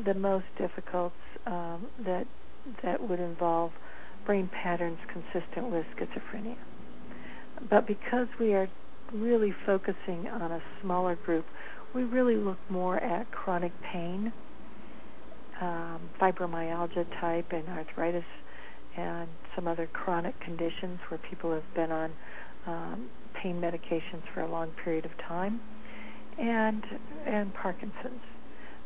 [0.05, 1.13] the most difficult
[1.47, 2.27] um, that
[2.83, 3.71] that would involve
[4.27, 6.57] brain patterns consistent with schizophrenia.
[7.69, 8.69] But because we are
[9.13, 11.45] really focusing on a smaller group,
[11.95, 14.33] we really look more at chronic pain,
[15.61, 18.25] um, fibromyalgia type, and arthritis,
[18.97, 22.13] and some other chronic conditions where people have been on
[22.67, 23.09] um,
[23.43, 25.61] pain medications for a long period of time,
[26.39, 26.83] and
[27.27, 28.21] and Parkinson's.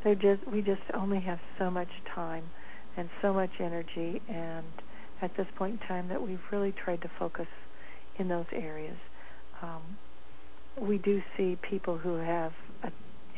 [0.05, 2.45] They just we just only have so much time
[2.97, 4.67] and so much energy, and
[5.23, 7.47] at this point in time, that we've really tried to focus
[8.19, 8.97] in those areas.
[9.63, 9.83] Um,
[10.81, 12.53] we do see people who have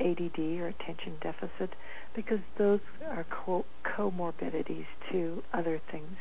[0.00, 1.70] ADD or attention deficit
[2.16, 2.80] because those
[3.10, 3.64] are co-
[3.96, 6.16] comorbidities to other things.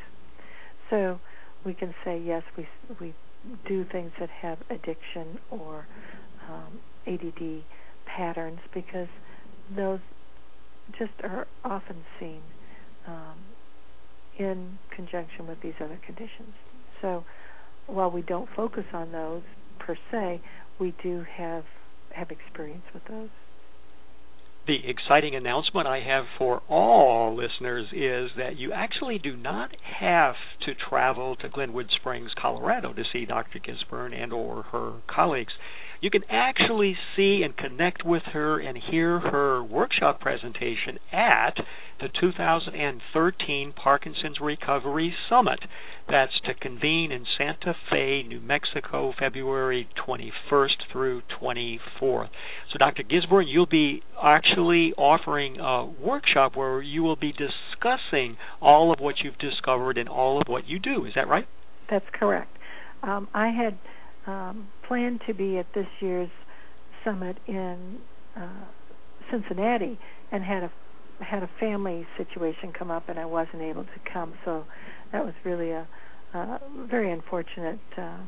[0.90, 1.20] So
[1.66, 2.68] we can say yes, we
[3.00, 3.14] we
[3.68, 5.88] do things that have addiction or
[6.50, 6.80] um,
[7.10, 7.64] ADD
[8.06, 9.08] patterns because
[9.76, 10.00] those
[10.98, 12.42] just are often seen
[13.08, 13.38] um,
[14.38, 16.54] in conjunction with these other conditions.
[17.02, 17.24] So
[17.88, 19.44] while we don't focus on those
[19.80, 20.42] per se,
[20.80, 21.64] we do have
[22.16, 23.30] have experience with those.
[24.68, 30.36] The exciting announcement I have for all listeners is that you actually do not have
[30.66, 33.60] to travel to Glenwood Springs, Colorado to see Dr.
[33.60, 35.54] Gisburne and or her colleagues
[36.02, 41.56] you can actually see and connect with her and hear her workshop presentation at
[42.00, 45.60] the 2013 Parkinson's Recovery Summit.
[46.10, 52.30] That's to convene in Santa Fe, New Mexico, February 21st through 24th.
[52.72, 53.04] So, Dr.
[53.04, 59.16] Gisburne, you'll be actually offering a workshop where you will be discussing all of what
[59.24, 61.06] you've discovered and all of what you do.
[61.06, 61.46] Is that right?
[61.90, 62.56] That's correct.
[63.04, 63.78] Um, I had
[64.28, 66.30] um, planned to be at this year's
[67.04, 68.00] summit in
[68.36, 68.66] uh,
[69.32, 70.00] Cincinnati
[70.32, 70.72] and had a
[71.24, 74.34] had a family situation come up and I wasn't able to come.
[74.46, 74.64] So
[75.12, 75.86] that was really a,
[76.34, 76.60] a
[76.90, 78.20] very unfortunate uh,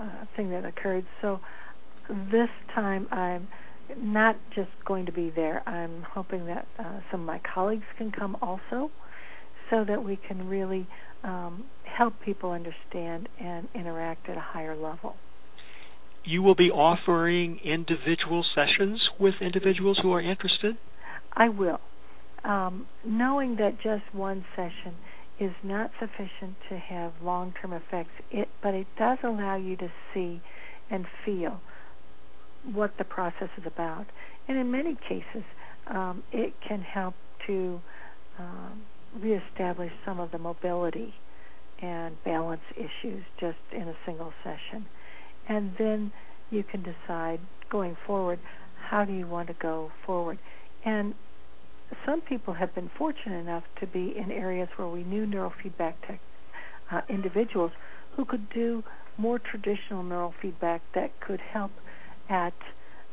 [0.00, 1.06] uh, thing that occurred.
[1.22, 1.38] So
[2.32, 3.46] this time I'm
[3.96, 5.66] not just going to be there.
[5.68, 8.90] I'm hoping that uh, some of my colleagues can come also
[9.70, 10.86] so that we can really
[11.24, 15.16] um, help people understand and interact at a higher level.
[16.24, 20.76] You will be offering individual sessions with individuals who are interested?
[21.32, 21.80] I will.
[22.44, 24.94] Um, knowing that just one session
[25.40, 29.88] is not sufficient to have long term effects, it, but it does allow you to
[30.12, 30.40] see
[30.90, 31.60] and feel
[32.72, 34.06] what the process is about.
[34.48, 35.44] And in many cases,
[35.88, 37.14] um, it can help
[37.46, 37.80] to
[38.38, 38.82] um,
[39.20, 41.14] reestablish some of the mobility
[41.80, 44.86] and balance issues just in a single session.
[45.48, 46.12] And then
[46.50, 47.40] you can decide
[47.70, 48.38] going forward
[48.90, 50.38] how do you want to go forward.
[50.84, 51.14] And
[52.04, 56.20] some people have been fortunate enough to be in areas where we knew neurofeedback tech,
[56.90, 57.72] uh, individuals
[58.16, 58.82] who could do
[59.16, 61.70] more traditional neurofeedback that could help
[62.28, 62.54] at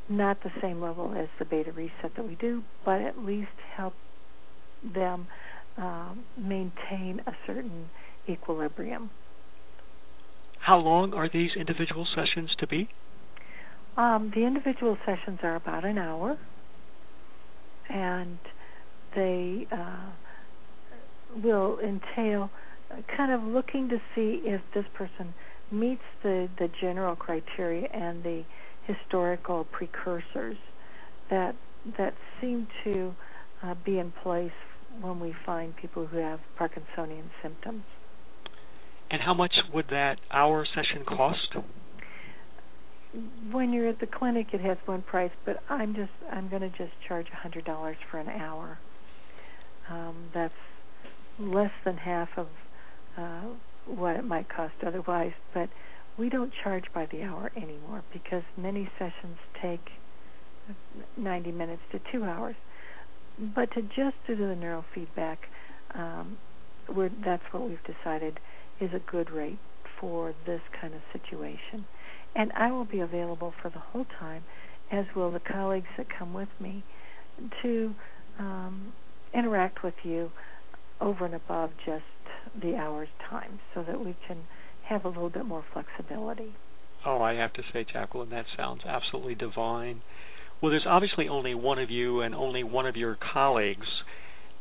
[0.07, 3.93] not the same level as the beta reset that we do, but at least help
[4.93, 5.27] them
[5.77, 7.89] um, maintain a certain
[8.29, 9.09] equilibrium.
[10.59, 12.89] How long are these individual sessions to be?
[13.97, 16.37] Um, the individual sessions are about an hour,
[17.89, 18.39] and
[19.15, 20.09] they uh,
[21.43, 22.49] will entail
[23.15, 25.33] kind of looking to see if this person
[25.71, 28.43] meets the, the general criteria and the
[28.85, 30.57] historical precursors
[31.29, 31.55] that
[31.97, 33.13] that seem to
[33.63, 34.51] uh, be in place
[35.01, 37.83] when we find people who have Parkinsonian symptoms.
[39.09, 41.55] And how much would that hour session cost?
[43.51, 46.69] When you're at the clinic, it has one price, but I'm just I'm going to
[46.69, 48.77] just charge a hundred dollars for an hour.
[49.89, 50.53] Um, that's
[51.39, 52.47] less than half of
[53.17, 53.43] uh,
[53.85, 55.69] what it might cost otherwise, but
[56.17, 59.81] we don't charge by the hour anymore because many sessions take
[61.17, 62.55] 90 minutes to two hours.
[63.55, 65.37] But to just do the neurofeedback,
[65.93, 66.37] um,
[67.25, 68.39] that's what we've decided
[68.79, 69.59] is a good rate
[69.99, 71.85] for this kind of situation.
[72.35, 74.43] And I will be available for the whole time,
[74.91, 76.83] as will the colleagues that come with me,
[77.63, 77.93] to
[78.39, 78.93] um,
[79.33, 80.31] interact with you
[81.01, 82.03] over and above just
[82.61, 84.37] the hour's time so that we can
[84.87, 86.53] have a little bit more flexibility.
[87.05, 90.01] Oh, I have to say, Jaclyn, that sounds absolutely divine.
[90.65, 93.85] Well, there's obviously only one of you and only one of your colleagues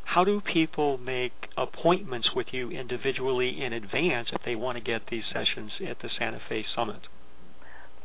[0.05, 5.00] how do people make appointments with you individually in advance if they want to get
[5.11, 7.00] these sessions at the Santa Fe Summit?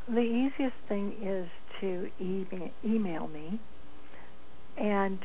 [0.07, 1.49] The easiest thing is
[1.81, 2.07] to
[2.85, 3.59] email me,
[4.77, 5.19] and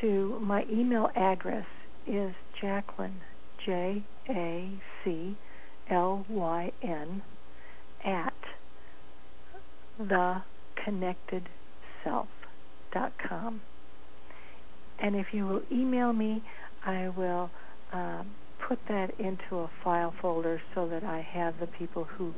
[0.00, 1.66] to my email address
[2.06, 2.32] is
[2.62, 3.16] Jaclyn
[3.66, 5.36] J A C
[5.90, 7.20] L Y N
[8.02, 8.32] at
[12.06, 13.62] theconnectedself.com.
[15.00, 16.42] And if you will email me,
[16.84, 17.50] I will
[17.92, 18.24] uh,
[18.68, 22.34] put that into a file folder so that I have the people who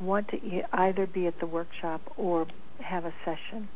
[0.00, 2.46] want to e- either be at the workshop or
[2.80, 3.68] have a session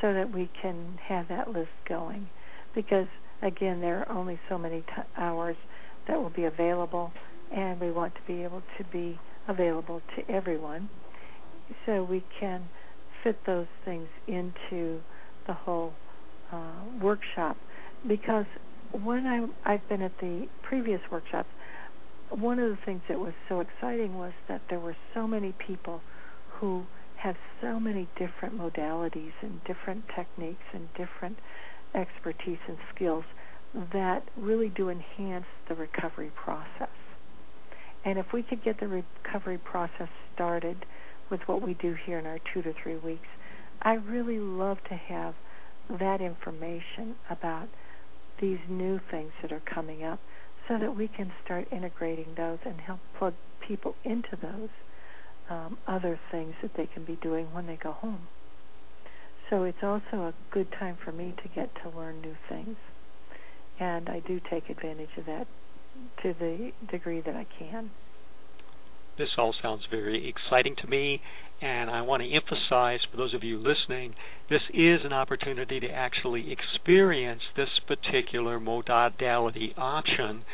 [0.00, 2.28] so that we can have that list going.
[2.74, 3.06] Because,
[3.42, 5.56] again, there are only so many t- hours
[6.08, 7.12] that will be available,
[7.54, 9.18] and we want to be able to be
[9.48, 10.88] available to everyone
[11.86, 12.68] so we can
[13.22, 15.00] fit those things into
[15.46, 15.92] the whole
[16.52, 17.56] uh, workshop
[18.06, 18.46] because
[19.04, 21.48] when I I've been at the previous workshops,
[22.30, 26.00] one of the things that was so exciting was that there were so many people
[26.58, 26.84] who
[27.16, 31.36] have so many different modalities and different techniques and different
[31.94, 33.24] expertise and skills
[33.92, 36.88] that really do enhance the recovery process.
[38.04, 40.84] And if we could get the recovery process started
[41.32, 43.26] with what we do here in our two to three weeks,
[43.80, 45.34] I really love to have
[45.98, 47.68] that information about
[48.40, 50.20] these new things that are coming up
[50.68, 53.34] so that we can start integrating those and help plug
[53.66, 54.68] people into those
[55.50, 58.28] um, other things that they can be doing when they go home.
[59.50, 62.76] So it's also a good time for me to get to learn new things.
[63.80, 65.46] And I do take advantage of that
[66.22, 67.90] to the degree that I can.
[69.18, 71.20] This all sounds very exciting to me,
[71.60, 74.14] and I want to emphasize for those of you listening
[74.48, 80.44] this is an opportunity to actually experience this particular modality option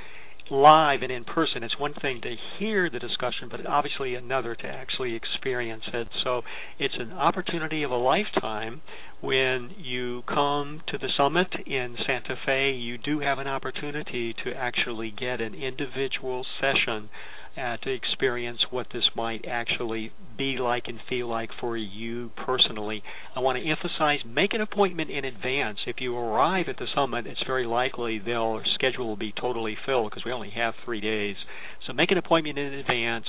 [0.50, 1.62] live and in person.
[1.62, 6.08] It's one thing to hear the discussion, but obviously another to actually experience it.
[6.24, 6.42] So
[6.78, 8.80] it's an opportunity of a lifetime.
[9.20, 14.52] When you come to the summit in Santa Fe, you do have an opportunity to
[14.52, 17.10] actually get an individual session
[17.58, 23.02] uh, to experience what this might actually be like and feel like for you personally.
[23.34, 25.78] I want to emphasize make an appointment in advance.
[25.86, 30.10] If you arrive at the summit, it's very likely their schedule will be totally filled
[30.10, 31.36] because we only have three days.
[31.86, 33.26] So make an appointment in advance.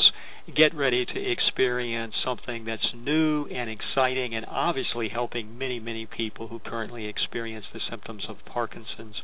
[0.55, 6.47] Get ready to experience something that's new and exciting and obviously helping many, many people
[6.47, 9.15] who currently experience the symptoms of Parkinson's.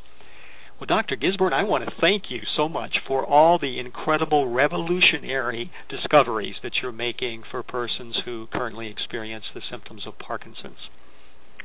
[0.80, 1.16] Well, Dr.
[1.16, 6.74] Gisburne, I want to thank you so much for all the incredible revolutionary discoveries that
[6.82, 10.90] you're making for persons who currently experience the symptoms of Parkinson's.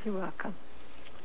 [0.05, 0.55] You're welcome.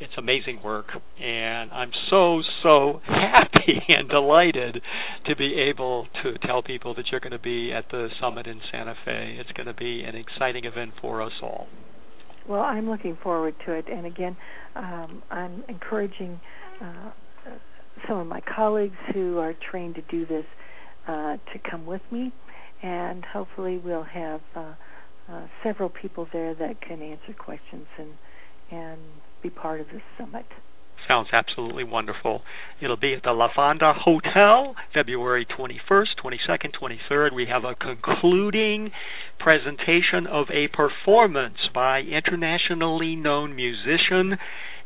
[0.00, 0.86] It's amazing work,
[1.22, 4.82] and I'm so, so happy and delighted
[5.26, 8.60] to be able to tell people that you're going to be at the summit in
[8.72, 9.36] Santa Fe.
[9.38, 11.68] It's going to be an exciting event for us all.
[12.48, 14.36] Well, I'm looking forward to it, and again,
[14.74, 16.40] um, I'm encouraging.
[16.82, 17.10] Uh,
[18.08, 20.44] some of my colleagues who are trained to do this
[21.08, 22.32] uh, to come with me,
[22.82, 24.74] and hopefully we'll have uh,
[25.30, 28.12] uh, several people there that can answer questions and
[28.70, 29.00] and
[29.42, 30.44] be part of this summit.
[31.06, 32.42] Sounds absolutely wonderful.
[32.80, 37.32] It'll be at the La Fonda Hotel, February 21st, 22nd, 23rd.
[37.32, 38.90] We have a concluding
[39.38, 44.36] presentation of a performance by internationally known musician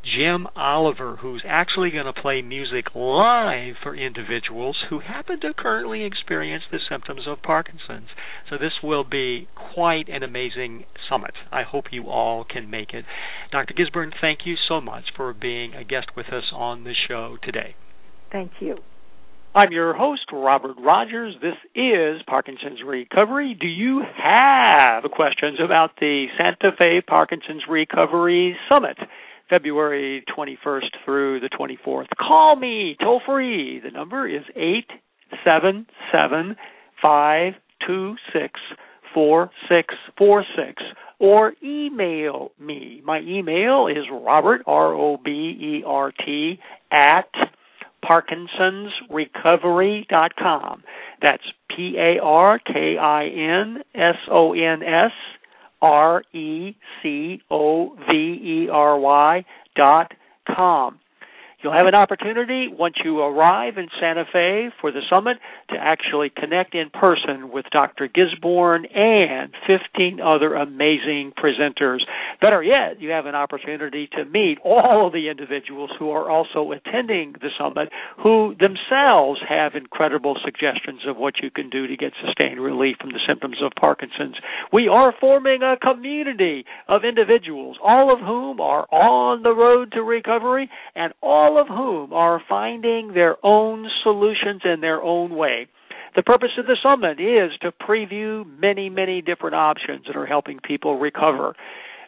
[0.05, 6.05] Jim Oliver, who's actually going to play music live for individuals who happen to currently
[6.05, 8.09] experience the symptoms of Parkinson's.
[8.49, 11.33] So this will be quite an amazing summit.
[11.53, 13.05] I hope you all can make it.
[13.53, 13.75] Dr.
[13.75, 17.75] Gisburne, thank you so much for being a guest with us on the show today.
[18.33, 18.79] Thank you.
[19.53, 21.35] I'm your host, Robert Rogers.
[21.43, 23.57] This is Parkinson's Recovery.
[23.61, 28.97] Do you have questions about the Santa Fe Parkinson's Recovery Summit?
[29.51, 32.07] February 21st through the 24th.
[32.17, 33.81] Call me toll free.
[33.81, 36.57] The number is 877
[37.03, 38.61] 526
[39.13, 40.83] 4646
[41.19, 43.03] or email me.
[43.05, 46.59] My email is Robert, R O B E R T,
[46.91, 47.29] at
[48.05, 50.83] parkinsonsrecovery.com.
[51.21, 51.43] That's
[51.77, 55.13] P A R K I N S O N S
[55.83, 59.45] R E C O V E R Y
[59.77, 60.13] dot
[60.47, 60.99] com.
[61.63, 65.37] You'll have an opportunity once you arrive in Santa Fe for the summit
[65.69, 68.09] to actually connect in person with Dr.
[68.09, 71.99] Gisburne and 15 other amazing presenters.
[72.41, 76.73] Better yet, you have an opportunity to meet all of the individuals who are also
[76.73, 77.91] attending the summit
[78.23, 83.11] who themselves have incredible suggestions of what you can do to get sustained relief from
[83.11, 84.37] the symptoms of Parkinson's.
[84.73, 90.03] We are forming a community of individuals, all of whom are on the road to
[90.03, 95.67] recovery and all all of whom are finding their own solutions in their own way.
[96.15, 100.59] The purpose of the summit is to preview many, many different options that are helping
[100.63, 101.55] people recover.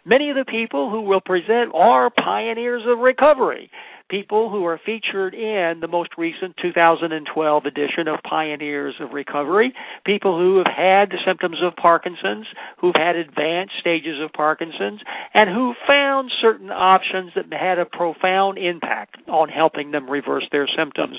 [0.04, 3.70] Many of the people who will present are pioneers of recovery
[4.12, 9.72] people who are featured in the most recent 2012 edition of Pioneers of Recovery,
[10.04, 12.46] people who have had the symptoms of Parkinson's,
[12.78, 15.00] who've had advanced stages of Parkinson's,
[15.32, 20.68] and who found certain options that had a profound impact on helping them reverse their
[20.76, 21.16] symptoms.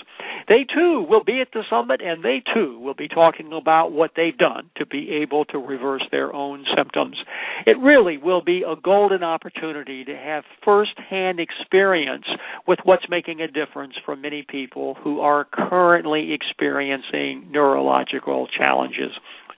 [0.47, 4.11] They too will be at the summit and they too will be talking about what
[4.15, 7.17] they've done to be able to reverse their own symptoms.
[7.65, 12.25] It really will be a golden opportunity to have first-hand experience
[12.67, 19.09] with what's making a difference for many people who are currently experiencing neurological challenges.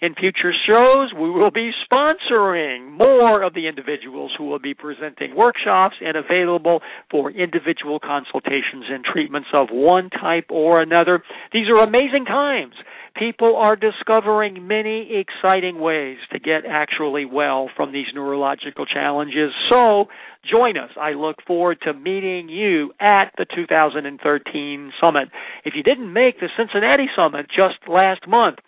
[0.00, 5.34] In future shows, we will be sponsoring more of the individuals who will be presenting
[5.34, 11.24] workshops and available for individual consultations and treatments of one type or another.
[11.52, 12.74] These are amazing times.
[13.18, 19.50] People are discovering many exciting ways to get actually well from these neurological challenges.
[19.68, 20.04] So,
[20.48, 20.90] join us.
[20.96, 25.30] I look forward to meeting you at the 2013 summit.
[25.64, 28.58] If you didn't make the Cincinnati summit just last month,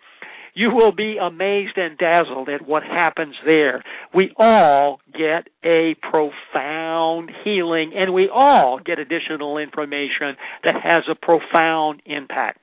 [0.53, 3.83] you will be amazed and dazzled at what happens there.
[4.13, 11.15] We all get a profound healing and we all get additional information that has a
[11.15, 12.59] profound impact.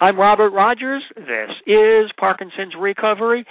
[0.00, 1.02] I'm Robert Rogers.
[1.14, 3.44] This is Parkinson's Recovery.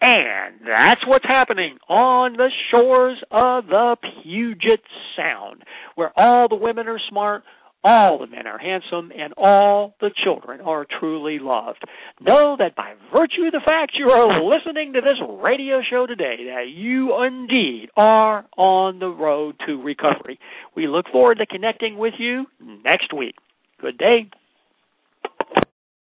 [0.00, 4.80] And that's what's happening on the shores of the Puget
[5.16, 5.62] Sound,
[5.94, 7.44] where all the women are smart,
[7.84, 11.84] all the men are handsome, and all the children are truly loved.
[12.20, 16.36] Know that by virtue of the fact you are listening to this radio show today,
[16.46, 20.38] that you indeed are on the road to recovery.
[20.74, 22.46] We look forward to connecting with you
[22.84, 23.36] next week.
[23.80, 24.30] Good day.